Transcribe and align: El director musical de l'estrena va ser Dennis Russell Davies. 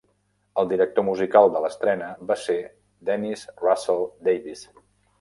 El 0.61 0.71
director 0.71 1.05
musical 1.09 1.51
de 1.57 1.61
l'estrena 1.67 2.09
va 2.33 2.39
ser 2.47 2.57
Dennis 3.13 3.47
Russell 3.63 4.07
Davies. 4.31 4.69